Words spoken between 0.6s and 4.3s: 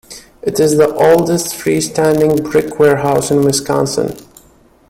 the oldest free-standing brick warehouse in Wisconsin.